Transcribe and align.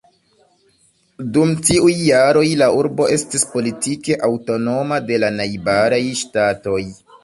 Dum 1.35 1.51
tiuj 1.67 1.93
jaroj 2.07 2.45
la 2.63 2.71
urbo 2.79 3.09
estis 3.19 3.47
politike 3.55 4.21
aŭtonoma 4.33 5.03
de 5.13 5.25
la 5.25 5.35
najbaraj 5.41 6.05
ŝtatoj. 6.25 6.85